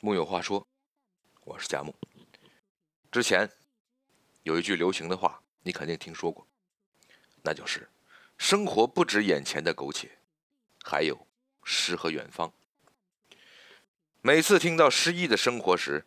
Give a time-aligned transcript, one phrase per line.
[0.00, 0.64] 木有话说，
[1.42, 1.92] 我是佳木。
[3.10, 3.50] 之前
[4.44, 6.46] 有一句流行的话，你肯定听说过，
[7.42, 7.90] 那就是
[8.38, 10.18] “生活不止眼前的苟且，
[10.84, 11.26] 还有
[11.64, 12.52] 诗和远方”。
[14.22, 16.06] 每次听到诗意的生活时，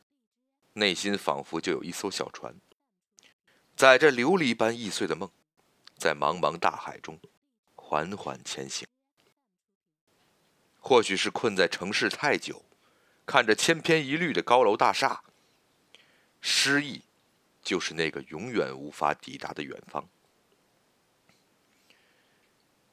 [0.71, 2.55] 内心仿佛就有一艘小船，
[3.75, 5.29] 载着琉璃般易碎的梦，
[5.97, 7.19] 在茫茫大海中
[7.75, 8.87] 缓缓前行。
[10.79, 12.63] 或许是困在城市太久，
[13.31, 15.23] 看着千篇一律的高楼大厦，
[16.41, 17.01] 诗意
[17.63, 20.05] 就是那个永远无法抵达的远方。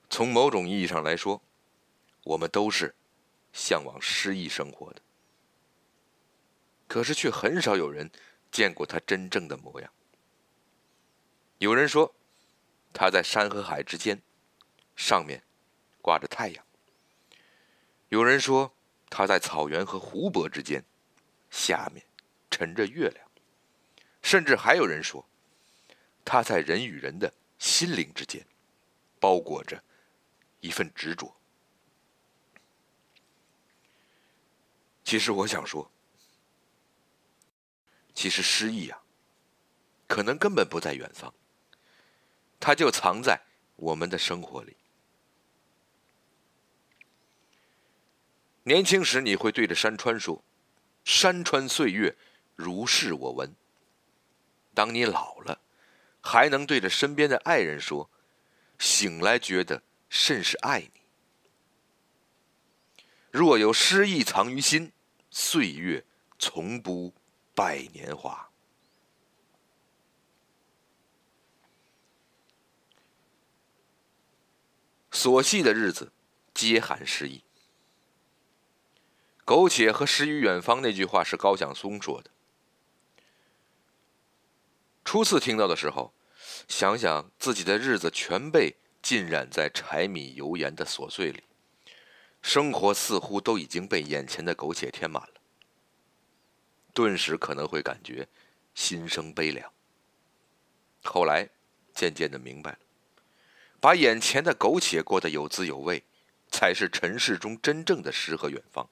[0.09, 1.43] 从某种意义上来说，
[2.23, 2.95] 我们都是
[3.52, 5.02] 向往诗意生活的。
[6.87, 8.09] 可是，却很少有人
[8.52, 9.93] 见过他真正的模样。
[11.59, 12.15] 有人说，
[12.93, 14.23] 他在山和海之间，
[14.95, 15.43] 上面
[16.01, 16.65] 挂着太阳。
[18.09, 18.73] 有人说
[19.10, 20.84] 他在草原和湖泊之间，
[21.50, 22.04] 下面
[22.50, 23.28] 沉着月亮，
[24.22, 25.26] 甚至还有人说
[26.24, 28.46] 他在人与人的心灵之间，
[29.18, 29.82] 包裹着
[30.60, 31.34] 一份执着。
[35.02, 35.90] 其实我想说，
[38.12, 39.00] 其实诗意啊，
[40.06, 41.32] 可能根本不在远方，
[42.60, 43.40] 它就藏在
[43.76, 44.76] 我们的生活里。
[48.69, 50.45] 年轻时，你会对着山川说
[51.02, 52.15] ：“山川岁月，
[52.55, 53.57] 如是我闻。”
[54.74, 55.59] 当你老了，
[56.21, 58.11] 还能对着身边的爱人说
[58.79, 61.01] ：“醒来觉得甚是爱你。”
[63.33, 64.93] 若有诗意藏于心，
[65.31, 66.05] 岁月
[66.39, 67.15] 从不
[67.55, 68.50] 败年华。
[75.11, 76.12] 琐细的日子，
[76.53, 77.43] 皆含诗意。
[79.49, 82.31] 苟且和诗与远方那句话是高晓松说的。
[85.06, 86.12] 初次听到的时候，
[86.69, 91.45] 想想自己的日子全被浸染在柴米油盐的琐碎里，
[92.43, 95.41] 生活似乎都已经被眼前的苟且填满了，
[96.93, 98.28] 顿时可能会感觉
[98.75, 99.72] 心生悲凉。
[101.03, 101.49] 后来
[101.95, 102.78] 渐渐的明白了，
[103.81, 106.05] 把眼前的苟且过得有滋有味，
[106.51, 108.87] 才是尘世中真正的诗和远方。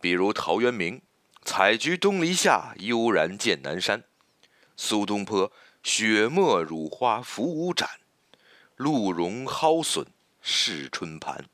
[0.00, 1.02] 比如陶渊明
[1.44, 4.04] “采菊东篱下，悠然见南山”，
[4.76, 5.50] 苏东坡
[5.82, 7.88] “雪沫乳花浮乌盏，
[8.76, 10.06] 露茸蒿笋
[10.42, 11.46] 试春盘”。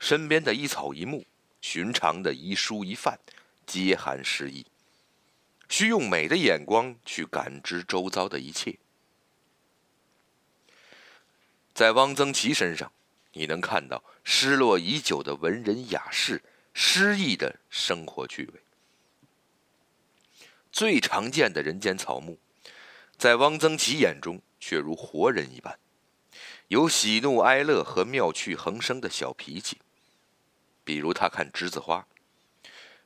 [0.00, 1.24] 身边的一草一木，
[1.60, 3.20] 寻常的一蔬一饭，
[3.66, 4.66] 皆含诗意。
[5.68, 8.78] 需用美的眼光去感知周遭的一切。
[11.72, 12.92] 在汪曾祺身上，
[13.32, 16.42] 你能看到失落已久的文人雅士。
[16.74, 18.60] 诗意的生活趣味，
[20.72, 22.38] 最常见的人间草木，
[23.16, 25.78] 在汪曾祺眼中却如活人一般，
[26.68, 29.78] 有喜怒哀乐和妙趣横生的小脾气。
[30.84, 32.06] 比如他看栀子花，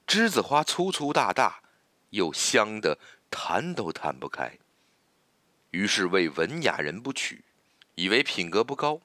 [0.06, 1.62] 栀子花粗粗大大，
[2.10, 4.59] 又香得弹都弹不开，
[5.72, 7.44] 于是为文雅人不取，
[7.97, 9.00] 以为品格不高。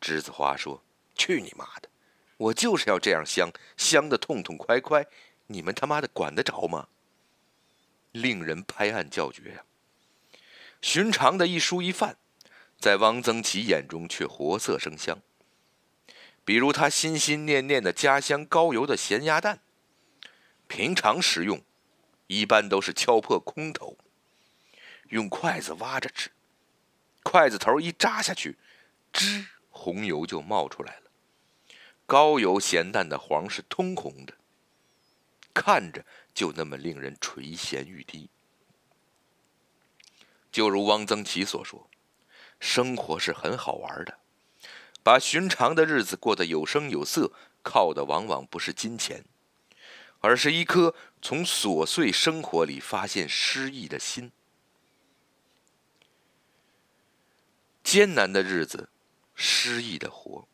[0.00, 0.82] 栀子花说
[1.16, 1.88] ：“去你妈的！”
[2.36, 5.06] 我就是要这样香，香的痛痛快快，
[5.46, 6.88] 你们他妈的管得着吗？
[8.12, 9.64] 令人拍案叫绝呀！
[10.82, 12.18] 寻常的一蔬一饭，
[12.78, 15.18] 在汪曾祺眼中却活色生香。
[16.44, 19.60] 比如他心心念念的家乡高邮的咸鸭蛋，
[20.68, 21.62] 平常食用，
[22.26, 23.96] 一般都是敲破空头，
[25.08, 26.30] 用筷子挖着吃，
[27.22, 28.56] 筷子头一扎下去，
[29.12, 31.05] 吱，红油就冒出来了。
[32.06, 34.34] 高油咸蛋的黄是通红的，
[35.52, 38.30] 看着就那么令人垂涎欲滴。
[40.52, 41.90] 就如汪曾祺所说
[42.60, 44.18] ：“生活是很好玩的，
[45.02, 47.32] 把寻常的日子过得有声有色，
[47.64, 49.24] 靠的往往不是金钱，
[50.20, 54.30] 而是一颗从琐碎生活里发现诗意的心。
[57.82, 58.88] 艰难的日子，
[59.34, 60.46] 诗意的活。”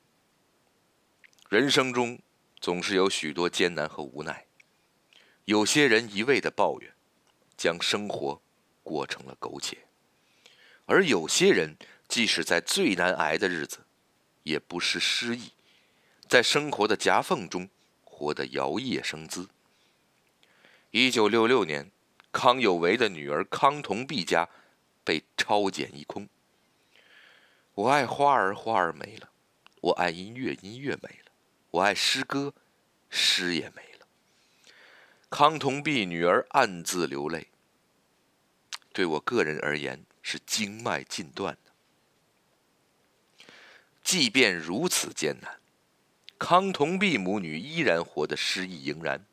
[1.52, 2.19] 人生中
[2.62, 4.46] 总是有许多艰难和无奈，
[5.44, 6.94] 有些人一味的抱怨，
[7.58, 8.40] 将生活
[8.82, 9.76] 过成了苟且；
[10.87, 11.76] 而有些人
[12.08, 13.81] 即使在最难挨的日子，
[14.44, 15.52] 也不失诗意，
[16.26, 17.69] 在生活的夹缝中
[18.02, 19.46] 活得摇曳生姿。
[20.90, 21.90] 一九六六年，
[22.32, 24.49] 康有为的女儿康同璧家
[25.04, 26.26] 被抄检一空。
[27.75, 29.28] 我爱花儿，花儿没了；
[29.82, 31.21] 我爱音乐，音乐没了。
[31.72, 32.52] 我爱诗歌，
[33.08, 34.06] 诗也没了。
[35.30, 37.48] 康同弼女儿暗自流泪。
[38.92, 41.72] 对我个人而言，是经脉尽断的。
[44.04, 45.60] 即便如此艰难，
[46.38, 49.25] 康同弼母女依然活得诗意盈然。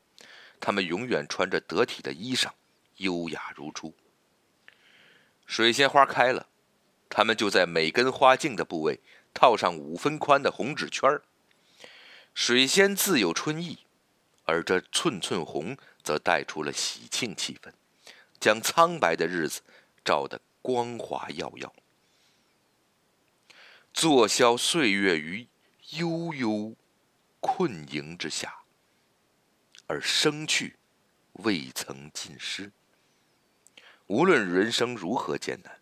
[0.61, 2.51] 他们永远穿着得体的衣裳，
[2.97, 3.93] 优雅如初。
[5.45, 6.47] 水仙花开了，
[7.09, 9.01] 他们就在每根花茎的部位
[9.33, 11.23] 套上五分宽的红纸圈儿。
[12.33, 13.79] 水仙自有春意，
[14.45, 17.71] 而这寸寸红则带出了喜庆气氛，
[18.39, 19.61] 将苍白的日子
[20.03, 21.73] 照得光华耀耀。
[23.93, 25.47] 坐消岁月于
[25.97, 26.75] 悠悠
[27.39, 28.55] 困营之下。
[29.91, 30.75] 而生去，
[31.33, 32.71] 未曾尽失。
[34.05, 35.81] 无论人生如何艰难，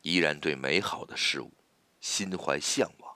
[0.00, 1.52] 依然对美好的事物
[2.00, 3.14] 心怀向往，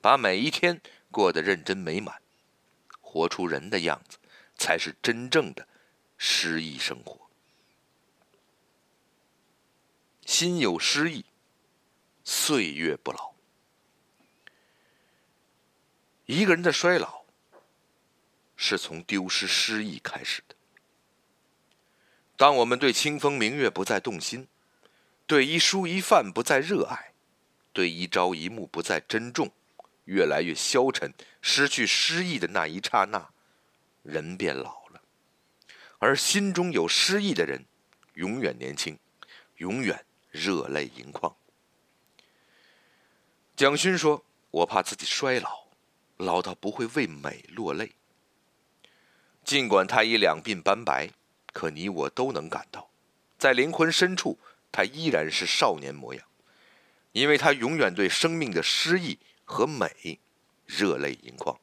[0.00, 2.20] 把每一天过得认真美满，
[3.00, 4.18] 活出人的样子，
[4.56, 5.66] 才是真正的
[6.16, 7.30] 诗意生活。
[10.24, 11.24] 心有诗意，
[12.24, 13.34] 岁月不老。
[16.26, 17.20] 一个人的衰老。
[18.62, 20.54] 是从丢失诗意开始的。
[22.36, 24.48] 当我们对清风明月不再动心，
[25.26, 27.14] 对一蔬一饭不再热爱，
[27.72, 29.50] 对一朝一暮不再珍重，
[30.10, 33.30] 越来越消沉，失去诗意的那一刹那，
[34.02, 35.00] 人变老了。
[36.00, 37.64] 而心中有诗意的人，
[38.14, 38.98] 永远年轻，
[39.58, 41.32] 永远热泪盈眶。
[43.54, 45.68] 蒋勋说：“我怕自己衰老，
[46.16, 47.92] 老到不会为美落泪。”
[49.44, 51.10] 尽管他已两鬓斑白，
[51.52, 52.90] 可你我都能感到，
[53.38, 54.40] 在灵魂深处，
[54.72, 56.26] 他依然是少年模样，
[57.12, 60.20] 因为他永远对生命的诗意和美
[60.64, 61.58] 热泪盈眶。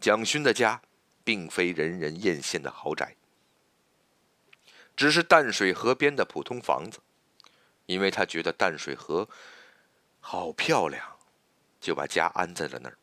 [0.00, 0.80] 蒋勋的家，
[1.24, 3.16] 并非人人艳羡的豪宅，
[4.94, 7.00] 只是淡水河边的普通房子，
[7.86, 9.28] 因为他觉得淡水河
[10.20, 11.18] 好漂亮，
[11.80, 12.96] 就把家安在了那儿，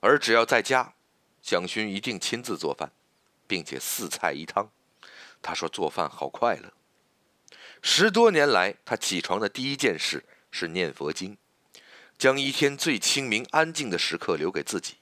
[0.00, 0.94] 而只要在家。
[1.42, 2.90] 蒋勋一定亲自做饭，
[3.46, 4.70] 并且四菜一汤。
[5.42, 6.72] 他说做饭好快乐。
[7.82, 11.38] 十多年来，他起床的第一件事是念佛经，
[12.18, 14.96] 将一天最清明安静的时刻留给自己，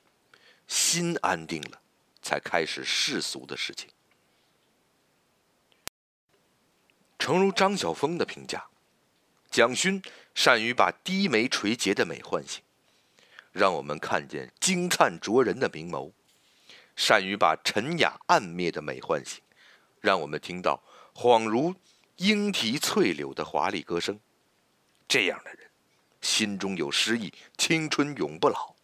[0.69, 1.81] 心安定了，
[2.21, 3.89] 才开始世俗的事情。
[7.19, 8.67] 诚如张晓峰的评价，
[9.51, 10.03] 蒋勋
[10.35, 12.63] 善于把低眉垂睫的美唤醒，
[13.51, 16.13] 让我们看见惊灿灼人的明眸。
[16.95, 19.43] 善于把沉雅暗灭的美唤醒，
[20.01, 20.83] 让我们听到
[21.15, 21.75] 恍如
[22.17, 24.19] 莺啼翠柳的华丽歌声。
[25.07, 25.66] 这样的人，
[26.27, 28.75] 心中有诗意，青春永不老。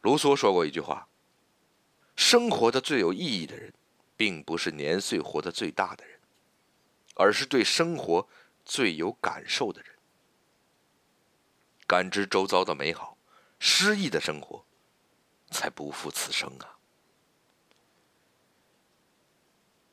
[0.00, 1.08] 卢梭说过一句话
[2.16, 3.74] ：“生活的最有意义的人，
[4.16, 6.18] 并不是年岁活得最大的人，
[7.14, 8.26] 而是对生活
[8.64, 9.94] 最有感受的人。
[11.86, 13.18] 感知周遭的美好，
[13.58, 14.64] 诗意的生活。”
[15.50, 16.76] 才不负此生啊！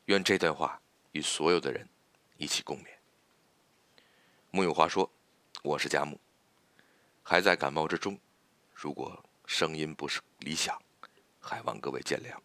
[0.07, 0.81] 愿这段话
[1.13, 1.87] 与所有的人
[2.35, 2.87] 一起共勉。
[4.51, 5.09] 木有话说，
[5.65, 6.15] 我是佳木，
[7.23, 8.19] 还在感冒之中，
[8.71, 10.79] 如果声音不是理想，
[11.39, 12.37] 还望各位见谅。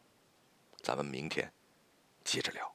[0.78, 1.52] 咱们明天
[2.25, 2.75] 接着聊。